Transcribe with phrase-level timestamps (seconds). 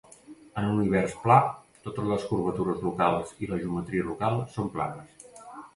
[0.61, 1.35] En un univers pla,
[1.89, 5.27] totes les curvatures locals i la geometria local són planes.